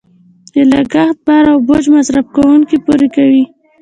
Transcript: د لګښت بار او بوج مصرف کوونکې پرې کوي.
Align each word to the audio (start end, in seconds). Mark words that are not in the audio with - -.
د 0.53 0.55
لګښت 0.71 1.17
بار 1.25 1.45
او 1.53 1.57
بوج 1.67 1.85
مصرف 1.95 2.25
کوونکې 2.35 2.77
پرې 2.85 3.07
کوي. 3.15 3.43